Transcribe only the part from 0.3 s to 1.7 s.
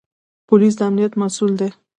پولیس د امنیت مسوول دی